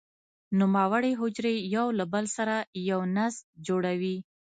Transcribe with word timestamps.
نوموړې 0.59 1.11
حجرې 1.19 1.55
یو 1.75 1.87
له 1.99 2.05
بل 2.13 2.25
سره 2.37 2.55
یو 2.89 2.99
نسج 3.15 3.43
جوړوي. 3.67 4.17